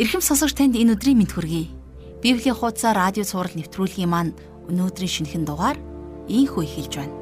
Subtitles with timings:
[0.00, 1.68] Ирхэм сонсогч танд энэ өдрийн мэд хүргэе.
[2.24, 4.32] Библийн хуудасаа радио цаураар нэвтрүүлгийн маань
[4.72, 5.76] өнөөдрийн шинэхэн дугаар
[6.24, 7.12] ийхүү эхэлж байна.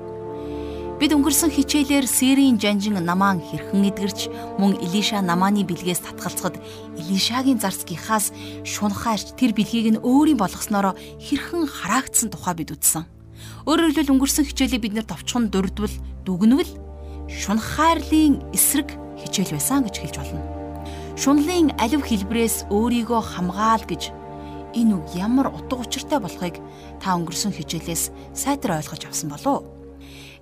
[1.02, 4.30] Бид өнгөрсөн хичээлээр Сирийн жанжин намаан хэрхэн эдгэрч
[4.62, 6.62] мөн Илиша намааны бэлгээс татгалцахад
[6.94, 8.30] Илишагийн зарцгийнхаас
[8.62, 13.10] шунхаарч тэр бэлгийг нь өөрийн болгоснороо хэрхэн хараагдсан тухай бид үзсэн.
[13.66, 16.70] Өөрөөр хэлбэл өнгөрсөн хичээлийг бид нэр товчхон дурдвал дүгнвэл
[17.26, 20.57] шунхаарлын эсрэг хичээл байсан гэж хэлж болно.
[21.18, 24.14] Шунлын алив хэлбрээс өөрийгөө хамгаал гэж
[24.78, 26.62] энэ үг ямар утга учиртай болохыг
[27.02, 29.66] та өнгөрсөн хичээлээс сайтар ойлгож авсан болов уу?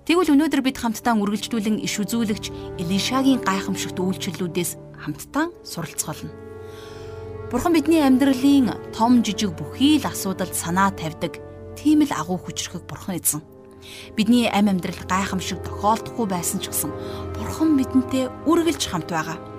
[0.04, 6.28] Тэгвэл өнөөдөр бид хамтдаа үргэлжлүүлэн иш үзүүлэгч Элишагийн гайхамшигт үйлчлэлүүдээс хамтдаа суралцголно.
[7.48, 11.40] Бурхан бидний амьдралын том жижиг бүхий л асуудалд санаа тавьдаг
[11.72, 13.40] тийм л агуу хүчрхэг бурхан эзэн.
[14.12, 16.92] Бидний амь амьдрал гайхамшиг тохиолдохгүй байсан ч гэсэн
[17.32, 19.55] бурхан бидэнтэй үргэлж хамт байгаа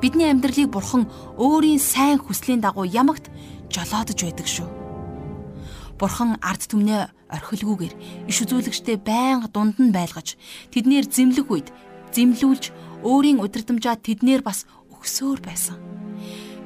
[0.00, 3.30] бидний амьдралыг бурхан өөрийн сайн хүслийн дагуу ямагт
[3.70, 4.68] жолоодож байдаг шүү.
[5.98, 7.94] Бурхан ард түмнээ орхилгүйгээр
[8.30, 10.38] иш үзүүлэгчтэй байнга дунд нь байлгаж
[10.70, 11.68] тэднэр зэмлэх үед
[12.14, 12.64] зэмлүүлж
[13.02, 15.76] өөрийн удирдамжаа тэднэр бас өгсөөр байсан.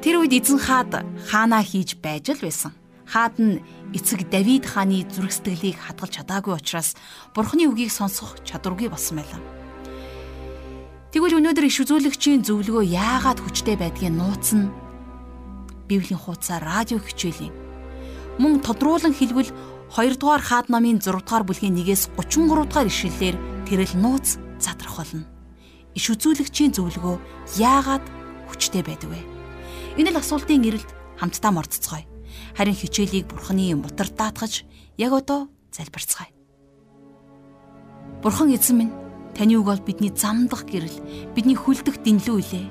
[0.04, 0.92] Тэр үед эзэн хаад
[1.32, 2.76] хаанаа хийж байж л байсан.
[3.08, 3.64] Хаад нь
[3.96, 6.96] эцэг Давид хааны зүрх сэтгэлийг хадгалж чадаагүй учраас
[7.32, 9.61] Бурхны үгийг сонсох чадваргүй болсон байлаа.
[11.12, 14.72] Тэгвэл өнөөдөр иш үзүүлэгчийн зөвлөгөө яагаад хүчтэй байдгийг нууцна.
[15.84, 17.52] Библийн хуудасаа радио хичээлийн
[18.40, 19.52] мөн тодруулан хэлбэл
[19.92, 23.36] 2 дугаар хаад намын 6 дугаар бүлгийн 1-ээс 33 дугаар ишлэлээр
[23.68, 25.28] тэрэл нууц задрах болно.
[25.92, 27.20] Иш үзүүлэгчийн зөвлөгөө
[27.60, 28.04] яагаад
[28.48, 29.20] хүчтэй байдаг вэ?
[30.00, 30.88] Энэ л асуултын эрэлт
[31.20, 32.08] хамтдаа мордцгоё.
[32.56, 34.64] Харин хичээлийг бурханы мутар даатгаж
[34.96, 36.32] яг одоо залбирцгаая.
[38.24, 39.01] Бурхан эзэн минь
[39.32, 42.66] Таны үг бол бидний замдах гэрэл, бидний хүлдэх дэнлүү илээ.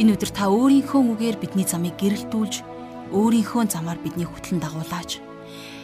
[0.00, 2.64] Энэ өдөр та өөрийнхөө үгээр бидний замыг гэрэлтүүлж,
[3.12, 5.20] өөрийнхөө замаар бидний хөтлөн дагуулаач.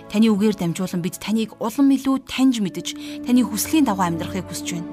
[0.09, 2.89] Таны үгээр дамжуулан бид таныг улам илүү таньж мэдж,
[3.29, 4.89] таны хүслийн дагуу амьдрахыг хүсэж байна.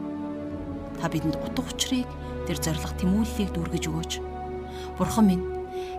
[1.00, 2.10] Та бидэнд утга учирыг,
[2.44, 4.14] тэр зориг тэмүүллийг дүүргэж өгөөч.
[5.00, 5.46] Бурхан минь,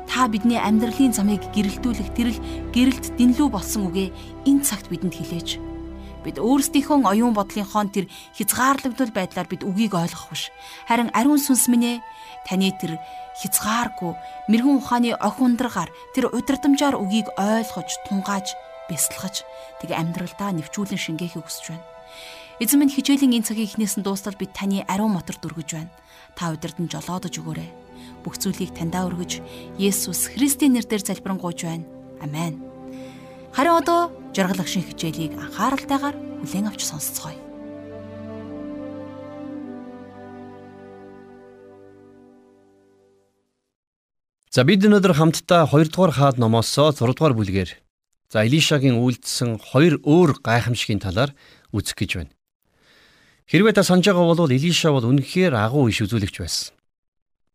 [0.04, 2.38] та бидний амьдралын замыг гэрэлтүүлэх тэрл
[2.76, 4.12] гэрэлт дэнлүү болсон үгээ
[4.44, 5.71] энэ цагт бидэнд хэлээч
[6.22, 8.06] Бид өөрсдийнхөө оюун бодлынхоо тэр
[8.38, 10.54] хязгаарлагдвал байдлаар бид үгийг ойлгох биш.
[10.86, 12.04] Харин ариун сүнс минь ээ
[12.46, 13.02] таны тэр
[13.42, 14.14] хязгааргүй
[14.46, 18.54] мэрэгэн ухааны ох ундраагаар тэр удирдамжаар үгийг ойлгож, тунгааж,
[18.86, 19.42] бясалгаж
[19.82, 21.86] тэг амьдралдаа нэвчүүлэн шингээхийг хүсэж байна.
[22.62, 25.90] Эзэн минь хичээлийн энэ цагийн эхнээс нь дуустал бид таны ариун мотор дүргэж байна.
[26.38, 27.70] Та удирдан жолоодож өгөөрэй.
[28.22, 29.42] Бүх зүйлийг таньдаа өргөж,
[29.82, 31.86] Есүс Христийн нэрээр залбирanгуйж байна.
[32.22, 32.71] Амен.
[33.52, 37.36] Харин одоо жаргалах шин хичээлийг анхааралтайгаар хүлээн авч сонсцгоё.
[44.48, 47.70] За бид өнөөдөр хамтдаа 2 дугаар хаад номоос 6 дугаар бүлгээр
[48.32, 51.36] за Илишагийн үйлдэлсэн хоёр өөр гайхамшигын талаар
[51.76, 52.32] үзэх гэж байна.
[53.52, 56.72] Хэрвээ та санаж байгаа бол Илиша бол үнэхээр агуу иш үзүүлэгч байсан.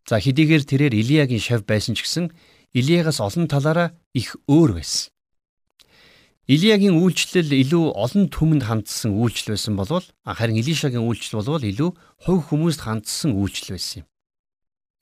[0.06, 2.30] За хэдийгээр тэрээр Илиягийн шав байсан ч гэсэн
[2.78, 5.10] Илиягаас олон талаараа их өөр байсан.
[6.48, 11.90] Илиягийн үйлчлэл илүү олон түмэнд хандсан үйлчлэл байсан болвол харин Илишагийн үйлчлэл бол илүү
[12.24, 14.08] хувь хүмүүст хандсан үйлчлэл байсан юм.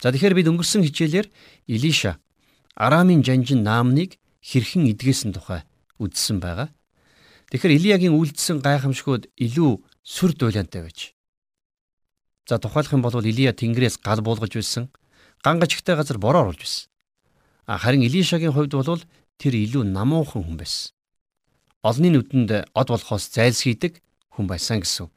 [0.01, 1.29] За тэгэхээр бид өнгөрсөн хичээлээр
[1.69, 2.17] Илиша
[2.73, 5.61] Арамын жанжин наамныг хэрхэн эдгээсэн тухай
[6.01, 6.73] үзсэн байгаа.
[7.53, 11.13] Тэгэхээр Илиягийн үйлдэлсэн гайхамшгууд илүү сүр дуйлантай байж.
[12.49, 14.89] За тухайлах юм бол Илия тэнгэрээс гал буулгаж байсан,
[15.45, 16.89] гангажигтай газар бороо оруулж байсан.
[17.69, 19.05] Харин Илишагийн хувьд бол
[19.37, 20.94] тэр илүү намуухан хүн байсан
[21.85, 24.01] олонний нүдэнд од болохоос зайлсхийдэг
[24.33, 25.13] хүн байсан гэсэн үг.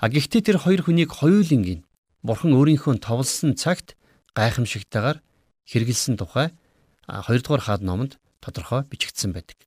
[0.00, 1.84] А гэхдээ тэр хоёр хүнийг хоёулангийн
[2.24, 3.92] бурхан өөрийнхөө товлсон цагт
[4.32, 5.20] гайхамшигтайгаар
[5.68, 6.56] хэрэгэлсэн тухай
[7.04, 9.60] 2 дугаар хаад номонд тодорхой бичигдсэн байдаг.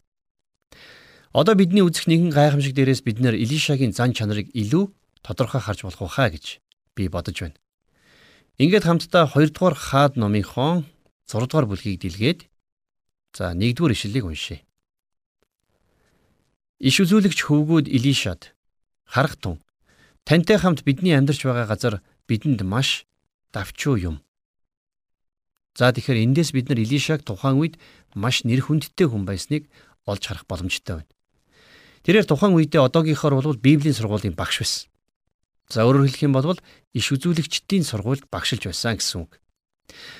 [1.37, 4.89] Одоо бидний үзэх нэгэн гайхамшиг дээрээс бид нэр Илишагийн зан чанарыг илүү
[5.21, 6.45] тодорхой харж болох байхаа гэж
[6.97, 7.57] би бодож байна.
[8.57, 10.89] Ингээд хамтдаа 2 дугаар хаад номынхон
[11.29, 12.49] 6 дугаар бүлгийг дэлгээд
[13.37, 14.66] за 1 дугаар ишлэлийг уншъя.
[16.77, 18.53] Иш үзүүлэгч хөвгүүд Илишад
[19.01, 19.57] харах тун
[20.29, 21.95] тантай хамт бидний амьдарч байгаа газар
[22.29, 23.09] бидэнд маш
[23.49, 24.21] давчуу юм.
[25.73, 27.81] За тэгэхээр эндээс бид нар Илишаг тухайн үед
[28.13, 29.65] маш нэр хүндтэй хүн байсныг
[30.05, 31.13] олж харах боломжтой байна.
[32.05, 34.85] Тэрээр тухайн үедээ одоогийнхоор бол Библийн сургуулийн багш байсан.
[35.73, 36.61] За өөрөөр хэлэх юм бол
[36.93, 39.41] иш үзүүлэгчдийн сургуульд багшилж байсан гэсэн үг.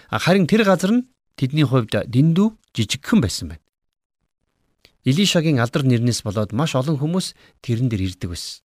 [0.10, 1.06] Харин тэр газар нь
[1.38, 3.67] тэдний хувьд дэндүү жижигхэн байсан байна.
[5.08, 7.32] Илишагийн алдар нэрнээс болоод маш олон хүмүүс
[7.64, 8.60] тэрэн дээр ирдэг байсан.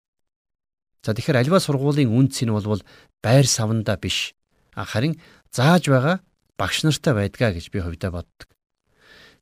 [1.03, 2.83] За тэгэхээр альва сургуулийн үнц нь бол
[3.19, 4.31] байр савнда биш
[4.71, 5.19] харин
[5.51, 6.23] зааж байгаа
[6.55, 8.47] багш нартай байдгаа гэж би хувьдаа боддог.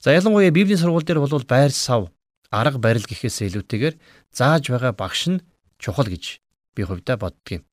[0.01, 2.09] За ялангуяа Библийн сургууль дээр бол байр сав,
[2.49, 3.95] арга барил гэхээс илүүтэйгээр
[4.33, 5.41] зааж байгаа багш нь
[5.77, 6.41] чухал гэж
[6.73, 7.63] би хувьдаа боддог юм.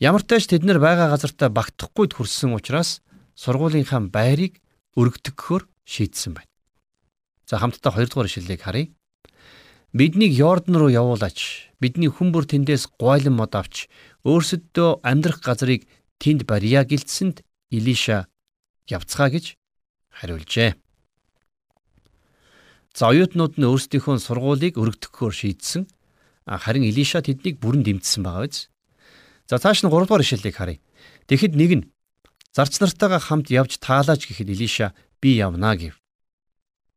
[0.00, 3.00] Ямар ч тач тэд нар байгаа газартаа багтахгүйд хүрсэн учраас
[3.36, 4.60] сургуулийнхаа байрыг
[4.96, 6.55] өргөдгөхөөр шийдсэн байна.
[7.46, 8.90] За хамтдаа 2 дугаар ишлэлийг харъя.
[9.94, 11.70] Биднийг Йордан руу явуулаач.
[11.80, 13.86] Бидний хүн бүр тэндээс гуйлан мод авч
[14.26, 15.86] өөрсөддөө амьдрах газрыг
[16.18, 18.26] тэнд барья гэлцсэнд Илиша
[18.90, 19.54] явцгаа гэж
[20.10, 20.74] хариулжээ.
[22.98, 25.86] За оюутнууд нь өөрсдийнхөө сургуулийг өргөдөхөөр шийдсэн.
[26.48, 28.66] Харин Илиша тэднийг бүрэн дэмжсэн байгаа биз.
[29.46, 30.82] За цааш нь 3 дугаар ишлэлийг харъя.
[31.30, 31.86] Тэгэхэд нэг нь
[32.50, 35.94] зарц нартайгаа хамт явж таалаач гэхэд Илиша би явнаа гэв.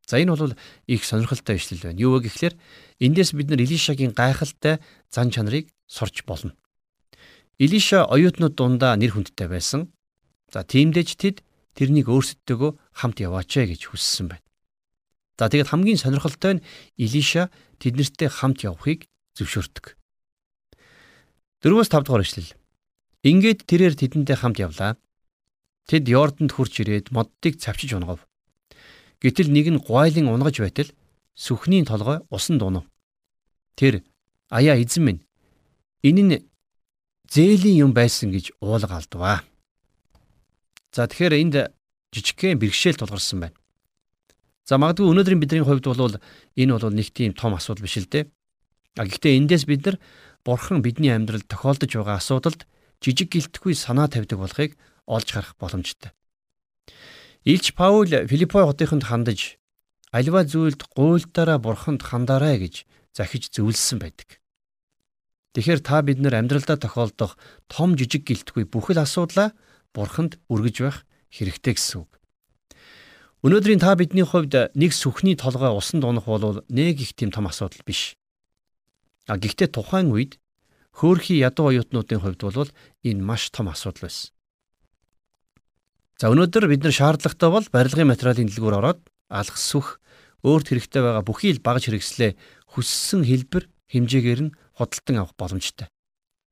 [0.09, 0.57] За энэ бол
[0.89, 2.01] их сонирхолтой ишлэл байна.
[2.01, 2.57] Юу вэ гэхлээр
[2.97, 4.81] эндээс бид нар Илишагийн гайхалтай
[5.13, 6.57] зан чанарыг сурч болно.
[7.61, 9.93] Илиша оюутнууд дундаа нэр хүндтэй байсан.
[10.49, 11.45] За тиймдээч тэд
[11.77, 14.45] тэрнийг өөрсдөө хамт яваач гэж хүссэн байна.
[15.37, 16.65] За тэгэд хамгийн сонирхолтой нь
[16.97, 19.05] Илиша тэднэртэй хамт явахыг
[19.37, 19.93] зөвшөөрдөг.
[21.61, 22.57] 4-5 дугаар ишлэл.
[23.21, 24.97] Ингээд тэрээр тэдэнтэй хамт явлаа.
[25.85, 28.25] Тэд Йордонд хурж ирээд моддыг цавчиж унгав.
[29.19, 30.89] Гэтэл нэг нь гуайлын унгаж байтал
[31.35, 32.87] сүхний толгой усан дунав.
[33.75, 34.03] Тэр
[34.47, 35.21] аяа эзэн минь
[36.03, 36.35] энэ нь
[37.27, 39.43] зээлийн юм байсан гэж уулга алдваа.
[40.95, 41.55] За тэгэхээр энд
[42.15, 43.57] жижигхэн бэрхшээл тулгарсан байна.
[44.65, 46.17] За магадгүй өнөөдрийн бидний хувьд бол
[46.55, 48.25] энэ бол нэг тийм том асуудал биш л дээ.
[48.97, 49.97] А гэхдээ эндээс бид нар
[50.45, 52.65] бурхан бидний амьдралд тохиолдож байгаа асуудалд
[53.03, 56.11] жижиг гэлтгүй санаа тавьдаг болохыг олж харах боломжтой.
[57.45, 59.55] Илч Паул Филиппой хотынд хандаж
[60.11, 62.83] альва зүйлд гуйлтаараа бурханд хандаарай гэж
[63.15, 64.43] захиж зөвлөсөн байдаг.
[65.55, 67.39] Тэгэхээр та бид нар амьдралдаа тохиолдох
[67.71, 69.55] том жижиг гэлтгүй бүхэл асуудлаа
[69.95, 70.97] бурханд өргөж байх
[71.31, 72.11] хэрэгтэй гэсэн үг.
[73.47, 77.79] Өнөөдрийн та бидний хувьд нэг сүхний толгой усан дунах бол нэг их тийм том асуудал
[77.87, 78.19] биш.
[79.31, 80.43] А гэхдээ тухайн үед
[80.91, 82.67] хөөрхий ядуу оюутнуудын хувьд бол
[83.07, 84.35] энэ маш том асуудал байсан.
[86.19, 88.99] За өнөөдөр бид нар шаардлагатай бол барилгын материалын дэлгүүр ороод
[89.31, 90.03] алхас сүх
[90.43, 92.35] өөрт хэрэгтэй байгаа бүхий л багж хэрэгслээ
[92.75, 95.87] хүссэн хэлбэр хэмжээгээр нь худалдан авах боломжтой.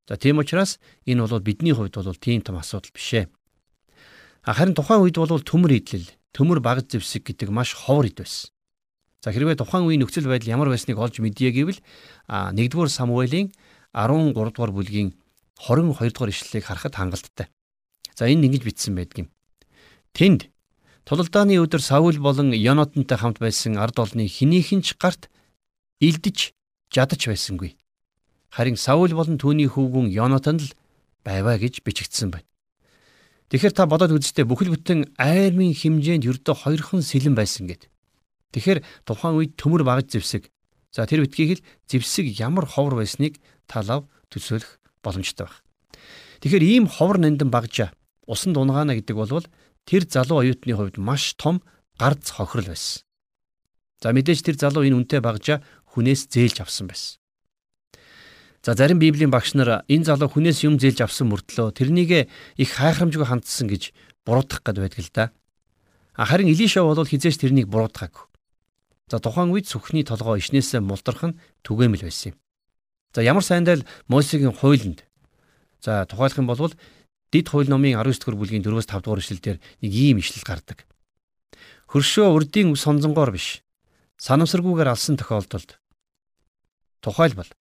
[0.08, 3.28] За тийм учраас энэ бол бидний хувьд бол тийм том асуудал биш ээ.
[4.48, 8.56] Харин тухайн үед бол төмөр идэл, төмөр багж зэвсэг гэдэг маш ховор ид байсан.
[9.20, 11.84] За хэрвээ тухайн үеийн нөхцөл байдал ямар байсныг олж мэдье гэвэл
[12.32, 13.52] 1-р Самуэлийн
[13.92, 15.12] 13 дугаар бүлгийн
[15.60, 17.52] 22 дугаар ишлэлийг харахад хангалттай.
[18.16, 19.30] За энэ ингэж бичсэн байдаг юм.
[20.14, 20.48] Тэнд
[21.08, 25.32] тулалдааны өдөр Саул болон Йонатантай хамт байсан ард олны хинийхэн ч гарт
[26.00, 26.52] илдэж
[26.92, 27.76] жадаж байсангүй.
[28.52, 30.76] Харин Саул болон түүний хүүгүн Йонатан л
[31.24, 32.48] байваа гэж бичигдсэн байна.
[33.48, 37.88] Тэгэхээр та бодоод үзтээ бүхэл бүтэн айрмын хэмжээнд ердөө хоёрхан сэлэн байсан гэд.
[38.52, 40.52] Тэгэхээр тухайн үед төмөр багж зэвсэг.
[40.92, 45.64] За тэр битгийг л зэвсэг ямар ховор байсныг талав төсөөлөх боломжтой байна.
[46.44, 47.96] Тэгэхээр ийм ховор нандин багжаа
[48.28, 49.48] усан дунгаана гэдэг бол
[49.88, 51.64] тэр залуу оюутны хувьд маш том
[51.96, 53.08] гарц хохирол байсан.
[54.04, 55.64] За мэдээж тэр залуу энэ үнтэй багжаа
[55.96, 57.18] хүнээс зээлж авсан байсан.
[58.62, 63.26] За зарим библийн багш нар энэ залуу хүнээс юм зээлж авсан мөртлөө тэрнийг их хайхрамжгүй
[63.26, 63.96] хандсан гэж
[64.28, 65.26] буруутгах гээд байдаг л да.
[66.20, 68.28] Харин Илиша бол хизээш тэрнийг буруутгаагүй.
[69.08, 72.38] За тухайн үед сүхний толгой ишнээсээ мултрах нь түгээмэл байсан юм.
[73.16, 75.08] За ямар сайндаа л Мосегийн хуйланд
[75.80, 76.76] за тухайлах юм бол
[77.32, 80.88] Дид хууль номын 19 дугаар бүлгийн 4-5 дугаар ишлэлдэр нэг ийм ишлэл гардаг.
[81.92, 83.64] Хөршөө урдийн сонзонгоор биш.
[84.18, 85.78] Санамсаргүйгээр алсан тохиолдолд
[87.04, 87.52] тухайлбал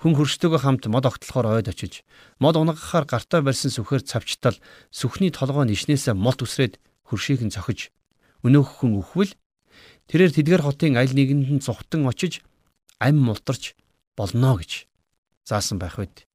[0.00, 2.04] хүн хөрштөөгөө хамт мод огтлохоор ойд очиж
[2.38, 4.60] мод унгахаар гартаа барьсан сүхээр цавчтал
[4.92, 6.78] сүхний толгой нишнээсээ молт үсрээд
[7.08, 7.88] хөршийг нь цохиж
[8.44, 9.32] өнөөх хүн өхвөл
[10.12, 12.44] тэрээр тэдгэр хотын аль нэгэнд нь зүхтан очиж
[13.00, 13.74] ам мултарч
[14.12, 14.86] болно гэж
[15.48, 16.28] заасан байх байд.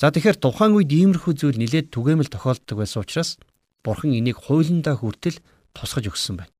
[0.00, 3.38] За тэгэхээр тухайн үед иймэрхүү зүйл нилээд түгээмэл тохиолддог байсан учраас
[3.82, 5.42] Бурхан энийг хуулиндаа хүртэл
[5.74, 6.52] тусгаж өгсөн байна.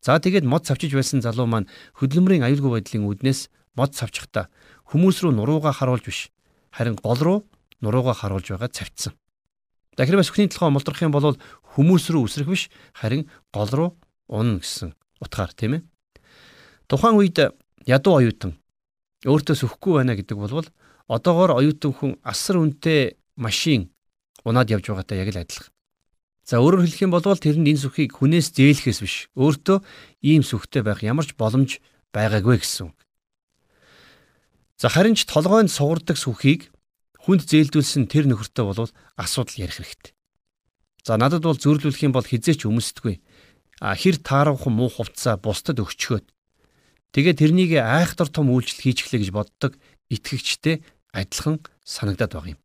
[0.00, 4.46] За тэгээд мод цавчиж байсан залуу маань хөдөлмөрийн аюулгүй байдлын үднээс мод цавчихта
[4.86, 6.20] хүмүүс рүү нурууга харуулж биш
[6.70, 7.38] харин гол руу
[7.82, 9.18] нурууга харуулж байгаа цавцсан.
[9.98, 11.34] Тэгэхээр сүхний толгой молдрох юм бол
[11.74, 13.88] хүмүүс рүү үсрэх биш харин гол руу
[14.30, 15.82] унна гэсэн утгаар тийм ээ.
[16.86, 17.38] Тухайн үед
[17.82, 18.54] ядуу оюутан
[19.26, 20.62] өөртөө сүхгүй байна гэдэг бол
[21.08, 23.88] одоогоор оюутан хүн асар үнэтэй машин
[24.44, 25.72] унаад явж байгаатай яг л адилхан.
[26.48, 29.84] За өөрөөр хэлэх юм бол тэр нь энэ сүхийг хүнээс зээлэхээс биш өөртөө
[30.24, 31.80] ийм сүхтэй байх ямар ч боломж
[32.12, 32.92] байгаагүй гэсэн.
[34.80, 36.72] За харин ч толгойд сугардаг сүхийг
[37.20, 38.88] хүнд зээлдүүлсэн тэр нөхөртөө бол
[39.20, 40.12] асуудал ярих хэрэгтэй.
[41.04, 43.20] За надад бол зөөрлүүлэх юм бол хизээч өмсдөггүй.
[43.84, 46.24] А хэр тааравхан муу хувцаа бусдад өгчгөөд.
[47.12, 49.72] Тэгээ тэрнийг айхтар том үйлчлэл хийчихлээ гэж боддог
[50.08, 50.80] итгэгчтэй
[51.12, 52.60] адилхан санагдаад байгаа юм.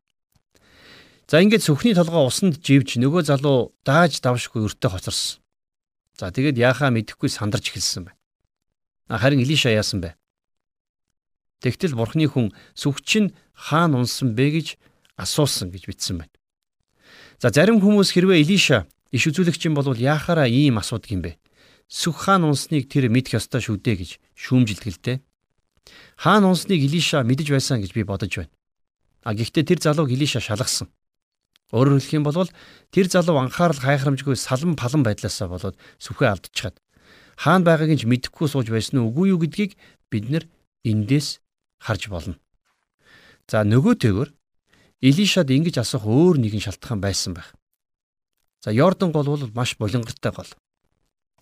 [1.28, 5.40] За ингээд сүхний толгой усанд живж нөгөө залуу дааж давшгүй өртөө хоцорсон.
[6.20, 8.20] За тэгээд яахаа мэдэхгүй сандарч эхэлсэн байна.
[9.08, 10.14] Харин Илиша яасан бэ?
[11.64, 14.76] Тэгтэл бурхны хүн сүхч нь хаана унсан бэ гэж
[15.16, 16.34] асуусан гэж бичсэн байна.
[17.40, 21.40] За зарим хүмүүс хэрвээ Илиша иш үзүүлэгч юм бол яахаараа ийм асуудаг юм бэ?
[21.88, 25.24] Сүх хаан унсныг тэр мэдэх ёстой шүү дээ гэж шүүмжилдгэлтэй.
[26.16, 28.52] Хаан унсныг Илиша мэдэж байсан гэж би бодож байна.
[29.24, 30.88] А гэхдээ тэр залууг Илиша шалгасан.
[31.72, 32.48] Өөрөөр хэлэх юм бол
[32.94, 36.76] тэр залуу анхаарал хайхрамжгүй салан палан байдлаасаа болоод сүхээ алдчихад
[37.36, 39.72] хаан байгааг нь мэдэхгүй сууж байсан уу үгүй юу гэдгийг
[40.10, 40.44] бид нэр
[40.86, 41.42] эндээс
[41.82, 42.38] харж болно.
[43.50, 44.30] За нөгөөтэйгөр
[45.04, 47.52] Илишад ингэж асуух өөр нэгэн шалтгаан байсан байх.
[48.64, 50.50] За Йордан гол бол маш болонгортой гол.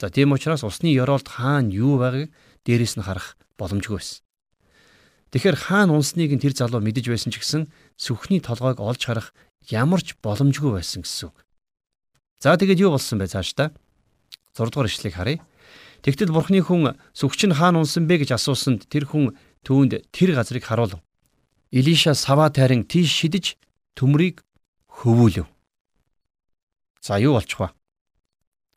[0.01, 2.33] За тийм учраас усны ёроолд хаан юу байгааг
[2.67, 4.25] дээрээс нь харах боломжгүй байсан.
[5.33, 9.33] Тэгэхээр хаан унсныг нь тэр залуу мэдэж байсан ч гэсэн сүхний толгойг олж харах
[9.73, 11.37] ямар ч боломжгүй байсан гэсэн үг.
[12.37, 13.73] За тэгээд юу болсон бэ цааш та?
[14.53, 15.41] 6 дугаар ишлэгийг харъя.
[16.05, 19.33] Тэгтэл бурхны хүн сүгч нь хаана унсан бэ гэж асуусанд тэр хүн
[19.65, 21.01] түүнд тэр газрыг харуулв.
[21.73, 23.57] Илиша саваа тайран тийш шидэж
[23.97, 24.45] төмрийг
[24.91, 25.49] хөвүүлв.
[27.01, 27.71] За юу болчих вэ?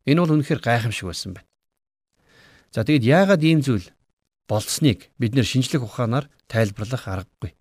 [0.05, 1.50] Энэ бол үнэхээр гайхамшиг байсан байна.
[2.71, 3.89] За тэгэд яагаад ийм зүйл
[4.47, 7.53] болсныг бид нэр шинжлэх ухаанаар тайлбарлах аргагүй.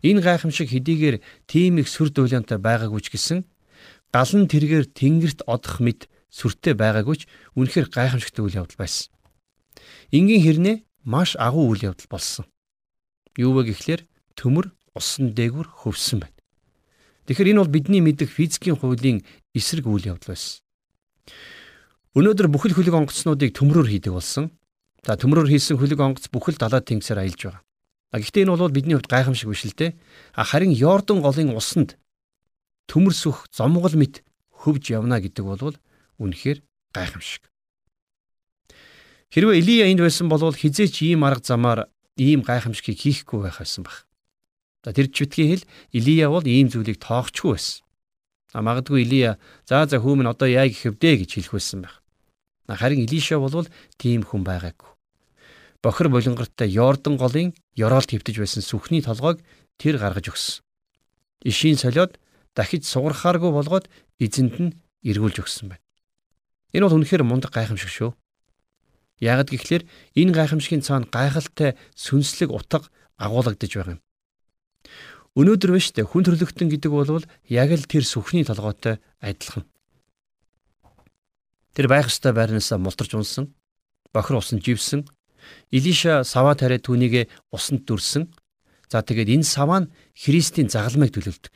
[0.00, 1.16] Энэ гайхамшиг хэдийгээр
[1.50, 3.44] тийм их сүр дүүлэнтэй байгаагүй ч гэсэн
[4.14, 7.22] галан тэргээр тэнгэрт одох мэд сүртэй байгаагүй ч
[7.58, 9.12] үнэхээр гайхамшигтай үйл явдал байсан.
[10.14, 12.46] Ингийн хэрнээ маш агуу үйл явдал болсон.
[13.36, 14.06] Юу вэ гэхлээр
[14.38, 16.38] төмөр усан дээгүр хөвсөн байна.
[17.26, 19.22] Тэгэхээр энэ бол бидний мэдих физикийн хуулийн
[19.54, 20.62] эсрэг үйл явдал байсан.
[22.18, 24.50] Өнөөдөр бүхэл хөлөг онгоцнуудыг төмрөөр хийдэг болсон.
[25.06, 27.62] За төмрөөр хийсэн хөлөг онгоц бүхэл далай тэнгисээр аялж байгаа.
[28.12, 29.96] А гэхдээ энэ бол бидний хувьд гайхамшиг биш л дээ.
[30.34, 31.96] А харин Йордан голын усанд
[32.90, 35.78] төмөрсөх зомгол мэт хөвж явна гэдэг бол
[36.18, 36.58] үнэхээр
[36.92, 37.48] гайхамшиг.
[39.30, 41.80] Хэрвээ Илия энд байсан бол хизээч ийм арга замаар
[42.18, 44.10] ийм гайхамшигыг хийхгүй байх байсан баг.
[44.82, 45.64] За тэр чүтгийн хэл
[45.94, 47.86] Илия бол ийм зүйлийг тоогчгүй байсан.
[48.52, 49.38] А магадгүй Илия
[49.70, 51.99] за за хүмүн одоо яа гэхэвдэ гэж хэлэх байсан байх.
[52.76, 53.66] Харин Илиша бол
[53.98, 54.90] тийм хүн байгаагүй
[55.82, 59.40] бохир болонгортой Йордан голын ёроолт хөвтөж байсан сүхний толгойг
[59.80, 60.60] тэр гаргаж өгсөн.
[61.44, 62.20] Ишийн солиод
[62.54, 63.88] дахиж сугархааргүй болгоод
[64.20, 65.84] эзэнт нь эргүүлж өгсөн байна.
[66.76, 68.12] Энэ бол үнэхээр мундаг гайхамшиг шүү.
[69.24, 69.88] Ягд гэхлээр
[70.20, 72.84] энэ гайхамшигын цаана гайхалтай сүнслэг утга
[73.16, 74.04] агуулгадж байгаа юм.
[75.32, 79.64] Өнөөдөр биш үү хүн төрлөختөн гэдэг бол яг л тэр сүхний толгойтой адилхан.
[81.74, 83.54] Тэр байх ёстой байрнаасаа мултарч унсан,
[84.12, 85.06] бохир усан живсэн,
[85.70, 88.30] Илиша саваа тариад түүнийг усанд дүрсэн.
[88.90, 91.54] За тэгээд энэ саваа нь Христийн загалмайг төлөвлөдөг.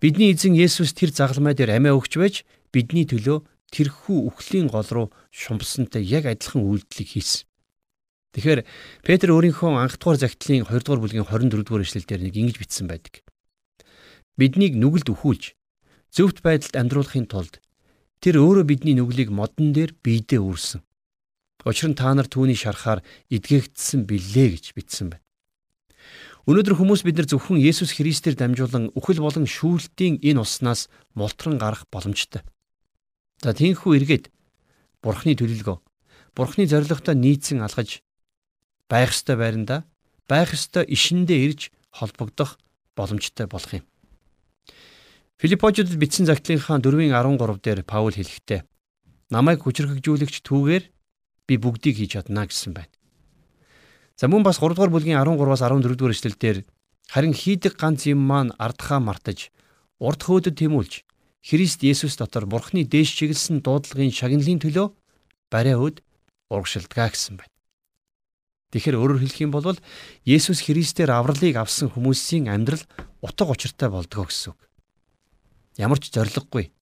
[0.00, 5.06] Бидний эзэн Есүс тэр загалмай дээр амиа өгч байж бидний төлөө тэрхүү үхлийн гол руу
[5.32, 7.48] шумпсантай яг адилхан үйлдэлийг хийсэн.
[8.36, 8.60] Тэгэхээр
[9.02, 13.24] Петр өөрийнхөө анх дугаар загтлын 2 дугаар бүлгийн 24 дугаар эшлэлдэр нэг ингэж бичсэн байдаг.
[14.36, 15.56] Биднийг нүгэлд өхүүлж
[16.12, 17.58] зөвхт байдалд амьдруулахын тулд
[18.18, 20.80] тэр өөрөө бидний нүглийг модон дээр биедээ үүрсэн.
[21.66, 25.24] Учир нь та нар түүний шарахаар эдгээгдсэн билээ гэж бичсэн байна.
[26.48, 31.84] Өнөөдөр хүмүүс бид нар зөвхөн Есүс Христээр дамжуулан үхэл болон шүүлтийн энэ уснаас мултран гарах
[31.92, 32.40] боломжтой.
[33.44, 34.32] За тийхүү эргээд
[35.04, 35.76] Бурхны төлөлгөө
[36.32, 38.00] Бурхны зоригтой нийцэн алхаж
[38.88, 39.84] байх ёстой байранда
[40.24, 41.60] байх ёстой ишиндээ ирж
[41.92, 42.56] холбогдох
[42.96, 43.84] боломжтой болох юм.
[45.38, 48.66] Филиппочдод бичсэн загтлынхаа 4:13 дээр Паул хэлэхдээ
[49.30, 50.84] намайг хүчрхэгжүүлэгч түүгээр
[51.46, 52.90] би бүгдийг хийж чадна гэсэн байна.
[54.18, 56.66] За мөн бас 3 дугаар бүлгийн 13-аас 14 дугаар эшлэлдэр
[57.06, 59.54] харин хийдэг ганц юм маань ардхаа мартаж
[60.02, 61.06] урд хөөдөд тэмүүлж
[61.46, 64.90] Христ Есүс дотор Бурхны дээш чиглэсэн дуудлагын шагналын төлөө
[65.54, 66.02] барай өд
[66.50, 67.54] урагшилдгаа гэсэн байна.
[68.74, 69.78] Тэгэхээр өөрөөр хэлэх юм бол
[70.26, 72.82] Есүс Христээр авралыг авсан хүмүүсийн амьдрал
[73.22, 74.67] утга учиртай болдгоо гэсэн үг.
[75.78, 76.74] Ямар ч зориггүй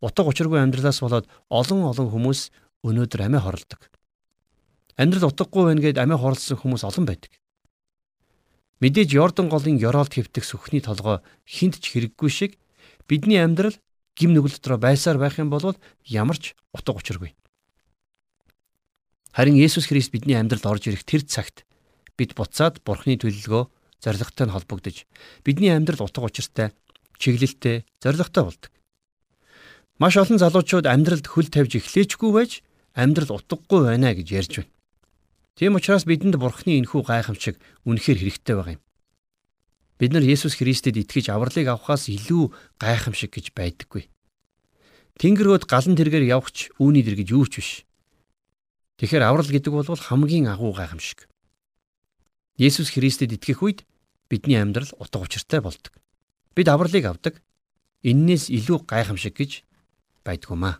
[0.00, 2.50] утга учиргүй амьдралаас болоод олон олон хүмүүс
[2.86, 3.90] өнөөдөр амиа хорлдог.
[4.94, 7.34] Амьдрал утгагүй байна гэд амиа хорлсон хүмүүс олон байдаг.
[8.78, 12.52] Мэдээж Йордан голын ёроолт хэвтэх сүхний толгой хинт ч хэрэггүй шиг
[13.10, 13.74] бидний амьдрал
[14.14, 15.74] гим нүгэл дотроо байсаар байх юм бол
[16.06, 17.34] ямар ч утга учиргүй.
[19.34, 21.66] Харин Есүс Христ бидний амьдралд орж ирэх тэр цагт
[22.14, 23.66] бид буцаад Бурхны төлөлгөө
[24.02, 25.06] зоригтой нь холбогдож
[25.42, 26.70] бидний амьдрал утга учиртай,
[27.18, 28.70] чиглэлтэй, зоригтой болдог.
[29.98, 32.52] Маш олон залуучууд амьдралд хөл тавьж эхлэжгүй байж
[32.94, 34.72] амьдрал утгагүй байна гэж ярьж байна.
[35.58, 38.82] Тийм учраас бидэнд Бурхны энхүү гайхамшиг үнэхээр хэрэгтэй байгаа юм.
[39.98, 44.06] Бид нар Есүс Христэд итгэж авралыг авахаас илүү гайхамшиг гэж байдаггүй.
[45.18, 47.70] Тэнгэрөөд галан тэргээр явахч үүний дэр гэж юу ч биш.
[49.02, 51.26] Тэгэхээр аврал гэдэг бол хамгийн агуу гайхамшиг.
[52.54, 53.82] Есүс Христэд итгэх үед
[54.30, 55.98] бидний амьдрал утга учиртай болдог.
[56.54, 57.42] Бид авралыг авдаг.
[58.02, 59.64] Иннээс илүү гайхамшиг гэж
[60.24, 60.78] байдгуумаа.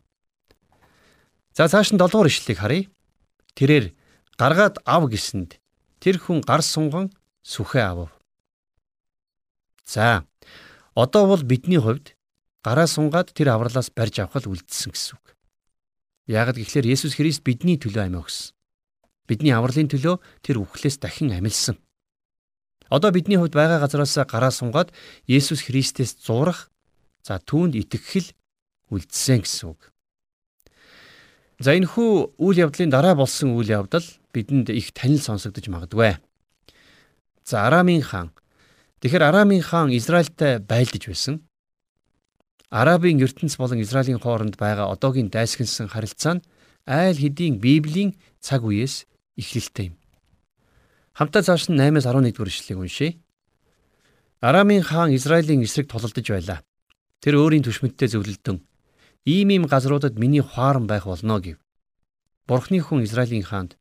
[1.56, 2.86] За цааш нь 7 дугаар ишлэлийг харъя.
[3.58, 3.92] Тэрээр
[4.38, 5.58] гаргаад ав гэсэнд
[5.98, 7.10] тэр хүн гар сунган
[7.42, 8.14] сүхэ авав.
[9.84, 10.22] За
[10.94, 12.14] одоо бол бидний хувьд
[12.62, 15.26] гараа сунгаад тэр авралаас барьж авах л үлдсэн гэсэн үг.
[16.28, 18.52] Ягд гэхлээр Есүс Христ бидний төлөө амиа өгсөн.
[19.26, 21.80] Бидний авралын төлөө тэр үхлээс дахин амилсан.
[22.88, 24.92] Одоо бидний хувьд байгаа газараас гараа сунгаад
[25.28, 26.70] Есүс Христэс зурах,
[27.22, 28.28] за түүнд итгэх л
[28.96, 29.92] үлдсэн гэсэн үг.
[31.60, 36.16] За энэ хүү үйл явдлын дараа болсон үйл явдал бидэнд их танил сонсогдож магадгүй.
[37.44, 38.32] За Арамын хаан
[39.00, 41.46] Тэгэхээр Арамын хаан Израильтай байлдаж байсан.
[42.70, 46.44] Арабын ертөнц болон Израилийн хооронд байгаа одоогийн дайсагнсан харилцаа нь
[46.82, 49.06] айл хэдийн Библийн цаг үеэс
[49.38, 49.97] эхлэлтэй юм.
[51.18, 53.18] Хамтаа цааш нь 8-аас 11 дугаар ишлэгийг уншъя.
[54.38, 56.62] Арамын хаан Израилийн эсрэг тулалдаж байлаа.
[57.18, 58.62] Тэр өөрийн түшмэнтэй зөвлөлдөн
[59.26, 61.58] ийм ийм газруудад миний хуаран байх болно гэв.
[62.46, 63.74] Бурхны хүн Израилийн хаанд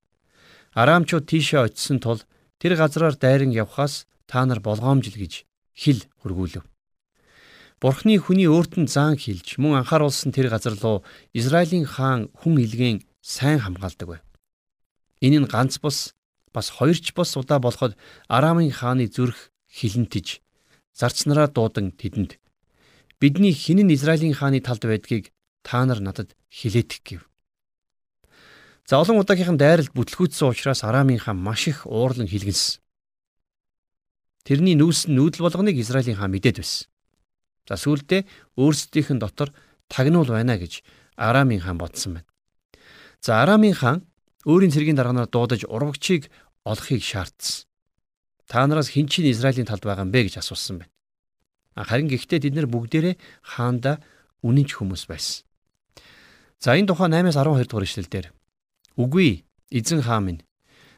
[0.73, 2.25] Арамчууд тийшээ очисон тул
[2.57, 5.45] тэр газраар дайран явхаас та нар болгоомжл гэж
[5.77, 6.65] хэл хөргүүлв.
[7.77, 11.05] Бурхны хүний өөрт нь заан хилж мөн анхааруулсан тэр газар руу
[11.37, 14.25] Израилийн хаан хүн илгээн сайн хамгаалдаг байв.
[15.21, 16.16] Энэ нь ганц бус
[16.57, 17.93] бас хоёрч бус удаа болоход
[18.25, 20.41] Арамын хааны зүрх хилэнтэж
[20.97, 22.41] зарцнараа дуудан тэдэнд
[23.21, 25.29] бидний хинэн Израилийн хааны талд байдгийг
[25.61, 27.21] та нар надад хилээдэх гэв.
[28.89, 32.81] За олон удаагийнхан дайралд бүтлгүүцсэн учраас Арамын хаан маш их уурлан хилгэнсэн.
[34.41, 36.89] Тэрний нүүс нь нүүдэл болгоныг Израилийн хаан мэдээд байсан.
[37.69, 38.25] За сүүлдээ
[38.57, 39.53] өөрсдийнх нь дотор
[39.91, 40.81] тагнуул байна гэж
[41.19, 42.29] Арамын хаан бодсон байна.
[43.21, 44.07] За Арамын хаан
[44.47, 46.31] өөрийн цэргийн дарганаар дуудаж урвагчийг
[46.67, 47.63] олохыг шаардсан.
[48.47, 50.91] Та нараас хэн чинь Израилийн талд байгаа юм бэ гэж асуусан байна.
[51.87, 54.03] Харин гэхдээ тэд нар бүгдээрээ хаанда
[54.43, 55.47] үнэнч хүмүүс байсан.
[56.59, 58.25] За энэ тухай 8-аас 12 дугаар ишлэлдэр
[58.97, 60.41] Үгүй эзэн хаан минь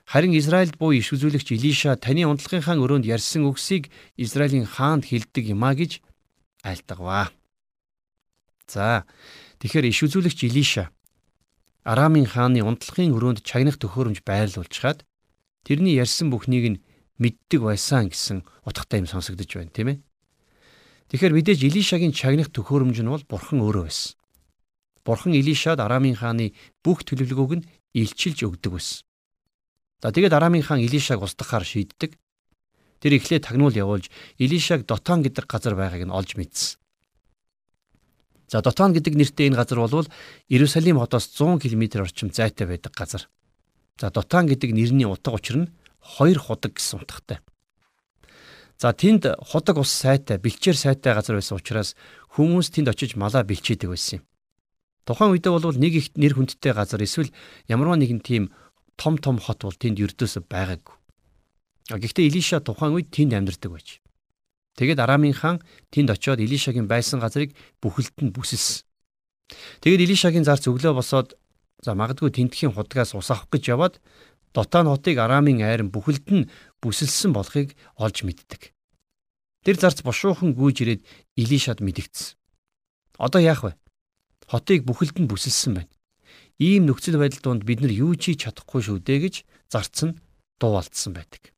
[0.08, 5.76] Харин Израильд буй иш үзүүлэгч Илиша таны унтлагынхаа өрөөнд ярьсан үгсийг Израилийн хаанд хэлдэг юмаа
[5.76, 6.02] гэж
[6.64, 7.30] айлтгаваа.
[8.66, 9.04] За
[9.60, 10.90] тэгэхээр иш үзүүлэгч Илиша
[11.84, 15.06] Арамын хааны унтлагын өрөөнд чагнах төхөөрөмж байрлуулж хаад
[15.70, 16.82] тэрний ярьсан бүхнийг нь
[17.22, 19.98] мэддэг байсан гэсэн утгатай юм сонсогдож байна тийм ээ.
[21.14, 24.18] Тэгэхээр мэдээж Илишагийн чагнах төхөөрөмж нь бол бурхан өөрөө байсан.
[25.06, 29.06] Бурхан Илишад Арамын хааны бүх төлөвлөгөөг нь илчилж өгдөг байсан.
[30.02, 32.18] За тэгээд Арамын хаан Илишаг устгахаар шийддэг.
[32.98, 34.10] Тэр эхлээд тагнуул явуулж
[34.42, 36.82] Илишаг Дотон гэдэг газар байгааг нь олж мэдсэн.
[38.50, 40.10] За Дотон гэдэг нэртэй энэ газар бол
[40.50, 43.30] Иерусалим хотоос 100 км орчим зайтай байдаг газар.
[44.00, 47.44] За Дотон гэдэг нэрний утга учир нь хоёр худаг гэсэн утгатай.
[48.80, 52.00] За тэнд худаг ус сайтай, бэлчээр сайтай газар байсан учраас
[52.32, 54.26] хүмүүс тэнд очиж малаа бэлчээдэг байсан юм.
[55.04, 57.36] Тухайн үедээ бол нэг их нэр хүндтэй газар эсвэл
[57.68, 58.56] ямарваа нэгэн тийм
[58.96, 60.96] том том хот бол тэнд ердөөсөө байгаагүй.
[61.92, 64.00] Гэхдээ Илиша тухайн үед тэнд амьдардаг байж.
[64.80, 65.60] Тэгээд Арамын хаан
[65.92, 67.52] тэнд очиод Илишагийн байсан газрыг
[67.84, 68.88] бүхэлд нь бүсэлсэн.
[69.84, 71.36] Тэгээд Илишагийн зарц өглөө босоод
[71.84, 73.96] за магадгүй тентхийн худгаас ус авах гэж яваад
[74.54, 76.50] Дотан хотыг Арамын айран бүхэлд нь
[76.82, 78.74] бүсэлсэн болохыг олж мэддэг.
[79.62, 81.02] Тэр зарц бушуухан гүйж ирээд
[81.38, 82.34] Илишад мэдгдсэн.
[83.22, 83.78] Одоо яах вэ?
[84.50, 85.94] Хотыг бүхэлд нь бүсэлсэн байна.
[86.58, 89.36] Ийм нөхцөл байдал донд бид нар юу ч хийж чадахгүй шүү дээ гэж
[89.70, 90.18] зарц нь
[90.58, 91.54] дуулалдсан байдаг.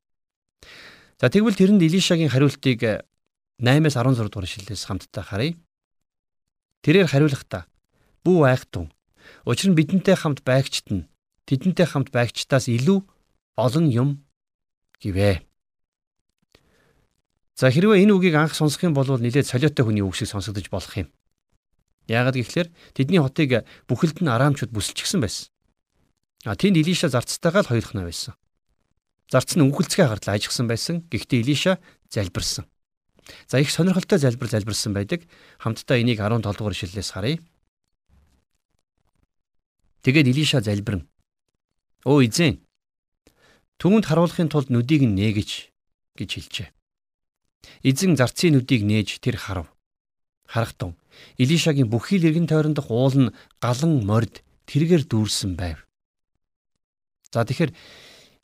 [1.21, 3.07] За тэгвэл тэрэнд Илишагийн хариултыг
[3.61, 5.55] 8-аас 16 дугаар ишлэлээс хамтдаа харъя.
[6.81, 7.69] Тэрээр хариулахдаа
[8.25, 8.89] бүү айхтун.
[9.45, 11.07] Учир нь бидэнтэй хамт байгчт нь
[11.47, 12.99] тэдэнтэй хамт байгчтаас илүү
[13.57, 14.09] олон юм
[15.01, 15.43] гэвэ.
[17.57, 20.93] За хэрвээ энэ үгийг анх сонсох юм бол нэлээд солиотой хүний үг шиг сонсогдож болох
[20.97, 21.09] юм.
[22.09, 25.53] Яагаад гэвэл тэдний хотыг бүхэлд нь араамчууд бүсэлчихсэн байсан.
[26.45, 28.33] А тэнд Илиша зарцтайгаа л хоёрхнаа байсан.
[29.29, 31.05] Зарц нь үхэлцгээ гарлаа ажигсан байсан.
[31.05, 31.77] Гэхдээ Илиша
[32.09, 32.65] залбирсан.
[33.47, 35.29] За их сонирхолтой залбир залбирсан байдаг.
[35.61, 37.37] Хамтдаа энийг 17 дугаар ишлэлээс харъя.
[40.01, 41.05] Тэгээд Илиша залбирэн.
[42.05, 42.61] Өө эзэн.
[43.77, 45.49] Түүнд харуулахын тулд нүдийг нь нээгэж
[46.17, 46.69] гэж хэлжээ.
[47.85, 49.69] Эзэн зарцын нүдийг нээж тэр харав.
[50.49, 50.97] Харахтун
[51.37, 55.85] Илишагийн бүхий л эргэн тойрондох уул нь галан морд тэргээр дүүрсэн байв.
[57.31, 57.71] За тэгэхээр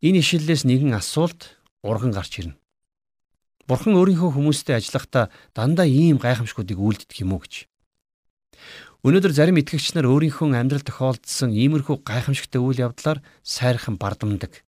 [0.06, 2.56] энэ ишлэлээс нэгэн асуулт урган гарч ирнэ.
[3.68, 7.68] Бурхан өөрийнхөө хүмүүстэй ажиллахдаа дандаа ийм гайхамшгуудыг үйлддэг юм уу гэж.
[9.06, 14.66] Өнөөдөр зарим итгэгч нар өөрийнхөө амьдрал тохиолдсон иймэрхүү гайхамшигтай үйл явдлаар сайрхан бардамдаг.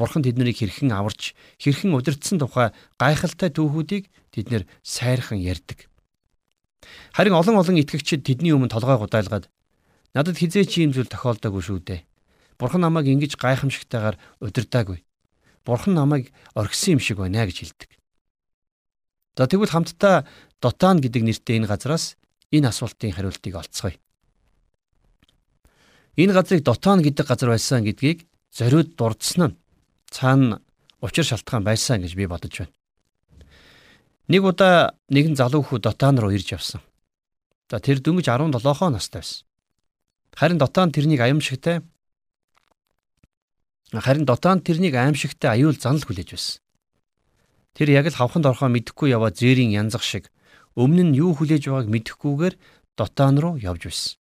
[0.00, 5.90] Бурхан тэднийг хэрхэн аварч, хэрхэн удирдсан тухай гайхалтай түүхүүдийг тэд нэр сайрхан ярьдаг.
[7.12, 9.50] Харин олон олон итгэгчид тэдний өмнө толгой гудайлгаад
[10.16, 12.00] надад хизээч ийм зүйл тохиолдоогүй шүү дээ.
[12.56, 15.04] Бурхан намайг ингэж гайхамшигтайгаар удирдаагүй.
[15.68, 17.90] Бурхан намайг орхисон юм шиг байна гэж хэлдэг.
[19.36, 20.26] За тэгвэл хамтдаа
[20.62, 22.18] Дотан гэдэг нэртэй энэ газараас
[22.52, 23.96] энэ асуултын хариултыг олцгоё.
[26.18, 29.58] Энэ газрыг Дотан гэдэг газар байсан гэдгийг зориуд дурдсан нь
[30.10, 30.60] цаана
[31.00, 32.74] учир шалтгаан байсан гэж би бодож байна.
[34.28, 36.80] Нэг удаа нэгэн залуу хүү Дотан руу ирж явсан.
[37.70, 38.50] За тэр дөнгөж 17
[38.90, 39.46] настай байсан.
[40.34, 41.82] Харин Дотан тэрнийг аимшигтай
[43.92, 46.60] Харин Дотан тэрнийг аимшигтай аюул занал хүлээж байсан.
[47.72, 50.28] Тэр яг л хавханд орхоо мэдэхгүй яваад зээрийн янзах шиг
[50.78, 52.54] өмнө нь юу хүлээж байгааг мэдэхгүйгээр
[52.98, 54.14] Дотан руу явж байсан.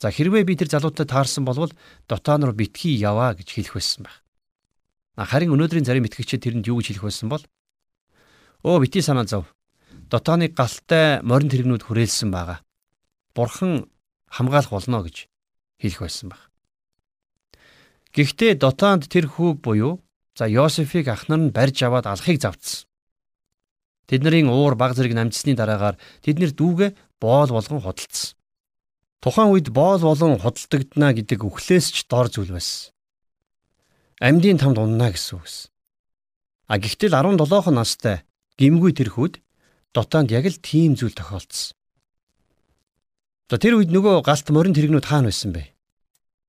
[0.00, 1.72] За хэрвээ би тэр залуутай таарсан болвол
[2.04, 4.20] Дотан руу битгий яваа гэж хэлэх байсан байх.
[5.16, 7.44] Харин өнөөдрийн зарим итгэгчид тэрэнд юу гэж хэлэх байсан бол
[8.66, 9.46] Өө бити санаа зов.
[10.10, 12.58] Дотооны галтай морин тэрэгнүүд хүрээлсэн байгаа.
[13.30, 13.86] Бурхан
[14.26, 15.30] хамгаалах болно гэж
[15.78, 16.42] хэлэх байсан баг.
[18.10, 20.02] Гэхдээ Дотоонд тэр хүүг буюу
[20.34, 22.90] за Йосефийг ахнар нь барьж аваад алахыг завдсан.
[24.06, 28.34] Тэднэрийн уур баг зэрэг намжсны дараагаар тэднэр дүүгээ боол болгон худалдсан.
[29.22, 32.96] Тухайн үед боол болон худалдагдана гэдэг үхлээс ч дор зүйл байсан
[34.20, 35.68] амьдын тамд унана гэсэн үг гэсэн.
[36.72, 38.24] А гэхдээ 17 настай
[38.56, 39.40] гимгүй тэрхүүд
[39.92, 41.76] дотоонд яг л тийм зүйл тохиолдсон.
[43.52, 45.68] За тэр үед нөгөө галт морин тэрэгнүүд хаана байсан бэ?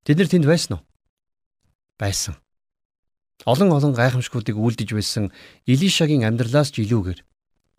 [0.08, 0.84] Тэд нар тэнд байсан уу?
[2.00, 2.34] Байсан.
[3.46, 5.30] Олон олон гайхамшгуудыг үлдэж байсан
[5.68, 7.20] Илишагийн амьдралаас ч илүүгээр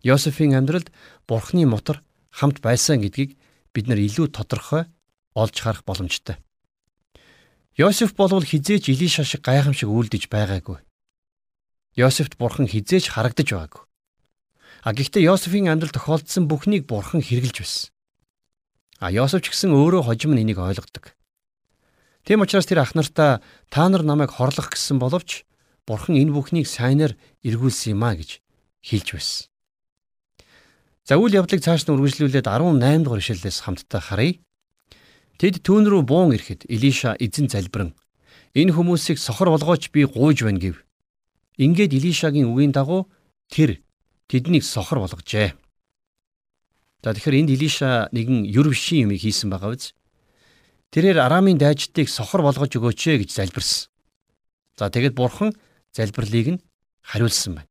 [0.03, 0.91] Йосефийн амьдралд
[1.27, 3.35] Бурхны мотор хамт байсан гэдгийг
[3.73, 4.87] бид нар илүү тодорхой
[5.35, 6.39] олж харах боломжтой.
[7.75, 10.79] Йосеф болвол хизээч Илиша шиг гайхамшиг үйлдэж байгаагүй.
[11.95, 13.83] Йосефт бурхан хизээч харагдаж байгаагүй.
[14.83, 17.91] А гэхдээ Йосефийн амьдрал тохиолдсон бүхнийг бурхан хэрглэж байсан.
[18.99, 21.15] А Йосеф ч гэсэн өөрөө хожим нь энийг ойлгодог.
[22.23, 25.43] Тэм учраас тэр ах нартаа та нар намайг хорлох гэсэн боловч
[25.87, 28.43] бурхан энэ бүхнийг сайнаар эргүүлсэн юм а гэж
[28.83, 29.47] хэлж байсан.
[31.09, 34.37] За үйл явдлыг цааш нь үргэлжлүүлээд 18 дугаар ишлэлээс хамтдаа харъя.
[35.41, 37.97] Тэд түүн рүү буун ирэхэд Илиша эзэн залбирэн
[38.53, 40.85] энэ хүмүүсийг сохор болгооч би гуйж байна гэв.
[41.57, 43.09] Ингээд Илишагийн үгийн дагуу
[43.49, 43.81] тэр
[44.29, 45.57] тэднийг сохор болгожээ.
[47.01, 49.97] За тэгэхээр энд Илиша нэгэн юр бишийн юм хийсэн байгаа биз?
[50.93, 53.89] Тэрээр Арамын дайчдыг сохор болгож өгөөч ээ гэж залбирсан.
[54.77, 55.57] За тэгэд бурхан
[55.89, 56.61] залбирлыг нь
[57.01, 57.69] хариулсан байна.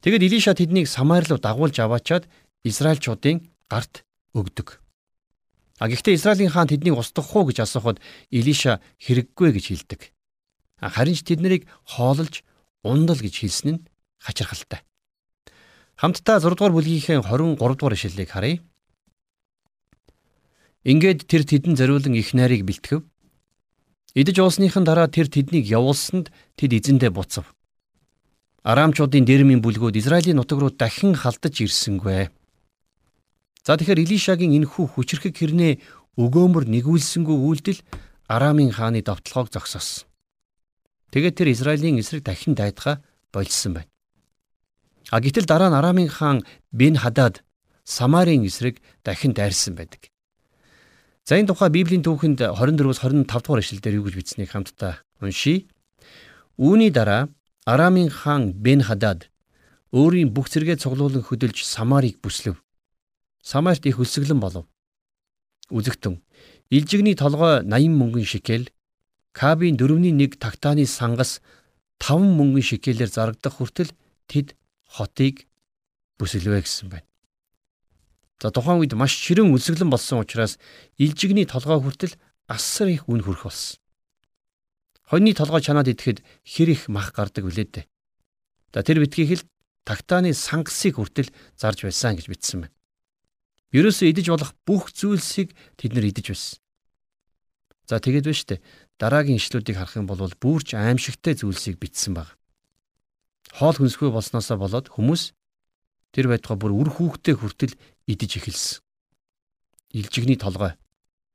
[0.00, 2.24] Тэгэд Илиша тэднийг Самар руу дагуулж аваачаад
[2.64, 4.04] Израильчуудын гарт
[4.36, 4.80] өгдөг.
[5.80, 10.00] А гэхдээ Израилийн хаан тэднийг устгах уу гэж асуухад Илиша хэрэггүй гэж хэлдэг.
[10.80, 12.44] Харин ч тэднийг хоололж
[12.84, 13.84] ундал гэж хэлсэн нь
[14.20, 14.84] хачирхалтай.
[15.96, 18.60] Хамтдаа 6 дугаар бүлгийнхээ 23 дугаар ишлэлийг харъя.
[20.84, 23.04] Ингээд тэр тэдэн зориулан их найрыг бэлтгэв.
[24.16, 27.52] Идэж уусныхан дараа тэр тэднийг явуулсанд тэд эзэндээ буцав.
[28.64, 32.32] Арамчуудын дэрмийн бүлгүүд Израилийн нутаг руу дахин халдаж ирсэнгүй.
[33.64, 35.72] За тэгэхээр Илишагийн энэхүү хүчрхэг хэрнээ
[36.16, 37.80] өгөөмөр нэгүүлсэнгүй үйлдэл
[38.30, 40.08] Арамын хааны довтлогоог зогсоосон.
[41.12, 43.02] Тэгээд тэр Израилийн эсрэг дахин дайдгаа
[43.34, 43.90] болжсон байна.
[45.10, 47.42] А гэтэл дараа нь Арамын хаан Бен Хадад
[47.84, 50.08] Самарын эсрэг дахин дайрсан байдаг.
[51.26, 55.66] За энэ тухай Библийн түүхэнд 24-өөс 25 дугаар ишлэлдэр юу гэж бичснийг хамтдаа уншийе.
[56.56, 57.28] Үүний дараа
[57.66, 59.28] Арамын хаан Бен Хадад
[59.90, 62.62] өөрийн бүх зэрэгээ цуглуулan хөдөлж Самарыг бүслэв.
[63.42, 64.66] Самарт их өлсгөлэн болов.
[65.70, 66.22] Үзэгтэн
[66.70, 68.68] Илжигний толгой 80 мөнгөн шикел,
[69.32, 71.40] Кабийн 4-1 тактааны сангас
[71.98, 73.90] 5 мөнгөн шикелээр зарагдах хүртэл
[74.26, 74.54] тэд
[74.86, 75.46] хотыг
[76.18, 77.06] бүсэлвэ гэсэн байна.
[78.40, 80.58] За тухайн үед маш ширэн өлсгөлэн болсон учраас
[80.98, 82.14] Илжигний толгой хүртэл
[82.48, 83.78] асар их үн хүрэх болсон.
[85.06, 87.86] Хоньны толгой чанаад идэхэд хэр их мах гардаг вүлээ дээ.
[88.74, 89.46] За тэр битгийх л
[89.84, 92.74] тактааны сангасыг хүртэл зарж байсан гэж бичсэн байна.
[93.70, 96.58] Ерөөсөө идэж болох бүх зүйлсийг тэд нар идэж байсан.
[97.86, 98.62] За тэгээд байна штэ.
[98.98, 102.34] Дараагийн ишлүүдийг харах юм бол бүрч аимшигтай зүйлсийг бичсэн баг.
[103.54, 105.34] Хоол хүнсгүй болсноосоо болоод хүмүүс
[106.10, 107.74] Тэр байтугай бүр үр хүүхдээ хүртэл
[108.10, 108.82] идэж эхэлсэн.
[109.94, 110.74] Илжигний толгой,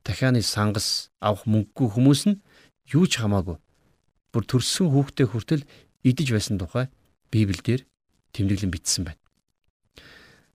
[0.03, 2.43] дахианы сангас авах мөнгөгүй хүмүүс нь
[2.91, 3.55] юу ч хамаагүй
[4.35, 5.63] бүр төрсөн хүүхдээ хүртэл
[6.03, 6.91] идэж байсан тухай
[7.31, 7.87] Библиэлд
[8.35, 9.21] тэмдэглэн бичсэн байна.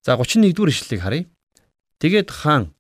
[0.05, 1.25] За 31-р ишлэлийг харъя.
[2.01, 2.73] Тэгээд хаан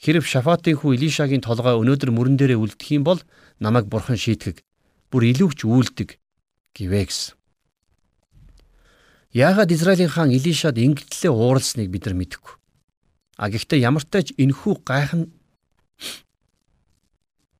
[0.00, 3.20] хэрв Шафатын хүү Илишагийн толгой өнөөдөр мөрөн дээрээ үлдэх юм бол
[3.60, 4.64] намайг бурхан шийтгэг.
[5.12, 6.16] Бүр илүүч үйлдэг
[6.72, 7.36] гэвэ гэсэн.
[9.36, 12.56] Яагаад Израилийн хаан Илишад ингэтлээ ууралсныг бид нар мэдэхгүй.
[13.36, 15.28] А гэхдээ ямартай ч энхүү гайхан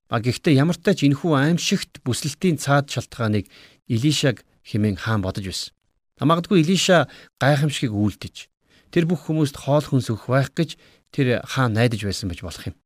[0.08, 3.44] А гэхдээ ямартай ч энхүү аимшигт бүсэлтийн цаад шалтгааныг
[3.92, 5.74] Илишаг хэмээн хаан бодож байсан.
[6.16, 7.10] Магадгүй Илиша
[7.42, 8.53] гайхамшигыг үйлдэж
[8.94, 10.78] тэр бүх хүмүүст хоол хүнс өгөх байх гэж
[11.10, 12.78] тэр хаан найдаж байсан байж болох юм.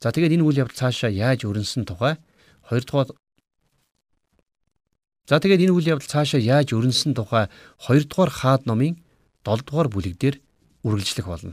[0.00, 2.16] За тэгээд энэ үйл явдал цаашаа яаж өрнсөн тухай
[2.72, 3.12] 2 дугаар
[5.28, 7.52] За тэгээд энэ үйл явдал цаашаа яаж өрнсөн тухай
[7.84, 8.96] 2 дугаар хаад номын
[9.44, 10.36] 7 дугаар бүлэг дээр
[10.80, 11.52] үргэлжлэх болно.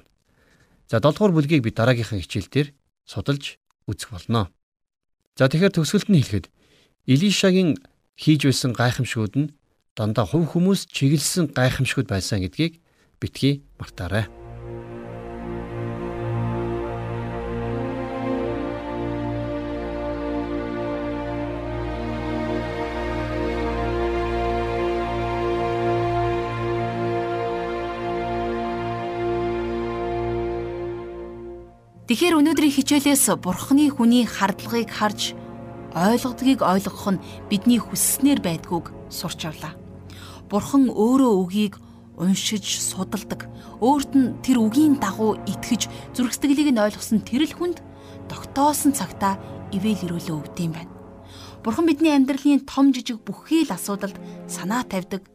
[0.87, 2.67] За 7 дугаар бүлгийг би дараагийнхаа хичээл дээр
[3.03, 4.51] судалж үзэх болно.
[5.35, 6.45] За тэгэхээр төгсгөлд нь хэлэхэд
[7.09, 7.81] Илишагийн
[8.15, 9.51] хийж байсан гайхамшгууд нь
[9.97, 12.82] дандаа хувь хүмүүс чиглэсэн гайхамшгууд байсан гэдгийг
[13.23, 14.27] битгий мартаарай.
[32.03, 35.33] Тэгэхээр өнөөдрийн хичээлээс Бурхны хүний хардлагыг харж
[35.95, 39.73] ойлгодгийг ойлгох нь бидний хүсснээр байдгүйг сурч авлаа.
[40.51, 41.73] Бурхан өөрөө үгийг
[42.17, 43.49] уншиж судалдаг.
[43.81, 47.81] Өөрт нь тэр үгийн дагуу итгэж зүрх сэтгэлийг нь ойлгосон тэрл хүнд
[48.29, 49.41] тогтоосон цагтаа
[49.73, 50.93] ивэл ирүүлээ өгдөм байна.
[51.63, 55.25] Бурхан бидний амьдралын том жижиг бүхий л асуудалд санаа тавьдаг.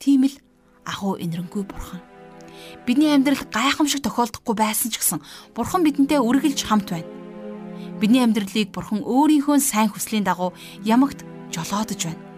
[0.00, 0.36] Тийм л
[0.84, 2.00] ахуу инэрэнгүй бурхан.
[2.86, 5.20] Бидний амьдрал гайхамшиг тохиолдохгүй байсан ч гэсэн
[5.54, 7.08] бурхан бидэнтэй үргэлж хамт байна.
[8.00, 12.33] Бидний амьдралыг бурхан өөрийнхөө сайн хүслийн дагуу ямагт жолоодож байна.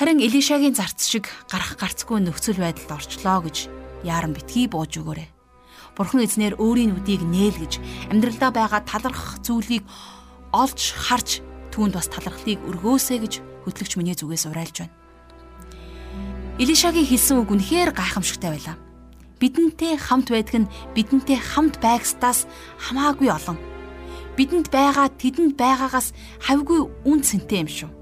[0.00, 3.68] Харин Элишагийн зарц шиг гарах гарцгүй нөхцөл байдалд орчлоо гэж
[4.00, 5.28] яаран битгий бууж өгөөрэй.
[5.92, 9.84] Бурхан эзнэр өөрийн үдийг нээлгэж амьдралдаа байгаа талархах зүйлийг
[10.56, 11.44] олж харж
[11.76, 14.96] түүнд бас талархлыг өргөөсэй гэж хөтлөгч миний зүгээс уриалж байна.
[16.56, 18.80] Элишагийн хэлсэн үг үнэхээр гайхамшигтай байлаа.
[19.36, 22.48] Бидэнтэй хамт байдаг нь бидэнтэй хамт байгстаас
[22.88, 23.60] хамаагүй олон.
[24.32, 27.99] Бидэнд байгаа тэдэнд байгаагаас хавьгүй үн цэнтэй юм шүү.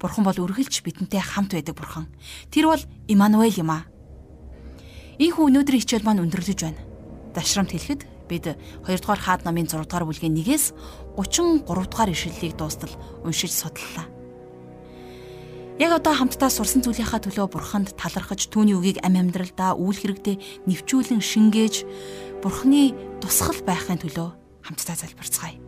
[0.00, 2.06] Бурхан бол үргэлж бидэнтэй хамт байдаг бурхан.
[2.50, 3.86] Тэр бол Имануэль юм аа.
[5.18, 6.82] Ийхүү өнөөдрийн хичээл маань өндөрлөж байна.
[7.34, 10.74] Дашрамт хэлэхэд бид 2 дугаар хаад намын 6 дугаар бүлгийн 1-ээс
[11.16, 12.90] 33 дугаар ишлэлийг дуустал
[13.22, 14.10] уншиж судлалаа.
[15.78, 21.18] Яг одоо хамтдаа сурсан зүйлийнхаа төлөө бурханд талархаж түүний үгийг ам амьдралдаа үйл хэрэгтээ нэвчүүлэн
[21.18, 21.74] шингээж
[22.42, 24.28] бурхны тусгал байхын төлөө
[24.62, 25.58] хамтдаа залбирцгаая.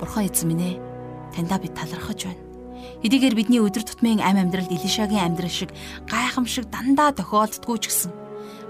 [0.00, 0.74] Бурхан эзэн минь ээ
[1.36, 2.47] таньдаа бид талархаж байна.
[2.98, 5.70] Хэдийгээр бидний өдөр тутмын ам амьдралд Илишагийн амьдрал шиг
[6.10, 8.10] гайхамшиг дандаа тохиолддгүй ч гэсэн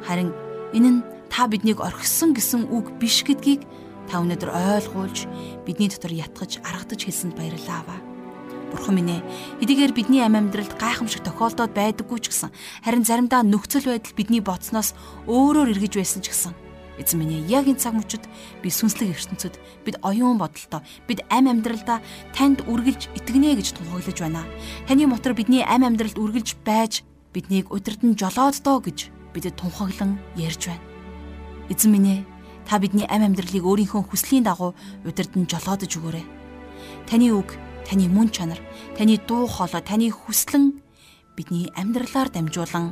[0.04, 0.36] харин
[0.76, 3.64] энэ нь та биднийг орхисон гэсэн үг биш гэдгийг
[4.12, 5.24] та өнөөдөр ойлгуулж
[5.64, 8.00] бидний дотор ятгаж аргадаж хэлсэнд баярлалаа аваа.
[8.68, 9.24] Бурхан минь ээ,
[9.64, 12.52] хэдийгээр бидний ам амьдралд гайхамшиг тохиолдоод байдаггүй ч гэсэн
[12.84, 14.92] харин заримдаа нөхцөл байдал бидний бодсноос
[15.24, 16.67] өөрөөр эргэж байсан ч гэсэн
[16.98, 18.26] Эзэн минь яг энэ цаг мөчид
[18.58, 19.54] би сүнслэг ертөнцид
[19.86, 22.02] бид оюун бодолтой бид ам амьдралдаа
[22.34, 24.42] танд үргэлж итгэнэ гэж тунхаглаж байна.
[24.90, 30.66] Таны мотор бидний ам амьдралд үргэлж байж биднийг удирдан жолоод доо гэж бидэд тунхаглан ярьж
[30.66, 30.82] байна.
[31.70, 32.26] Эзэн минь
[32.66, 34.74] та бидний ам амьдралыг өөрийнхөө хүслийн дагуу
[35.06, 36.26] удирдан жолоодож өгөөрэй.
[37.06, 37.54] Таны үг,
[37.86, 38.58] таны мөн чанар,
[38.98, 40.82] таны дуу хоолой, таны хүслэн
[41.38, 42.90] бидний амьдралаар дамжуулан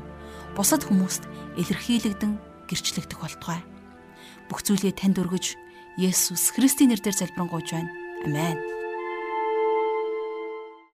[0.54, 1.26] бусад хүмүүст
[1.58, 2.38] илэрхийлэгдэн
[2.70, 3.60] гэрчлэгдэх болтугай
[4.48, 5.58] бүх зүйлээ танд өргөж
[5.96, 7.90] Есүс Христийн нэрээр залбирanгуйж байна.
[8.24, 8.75] Амен.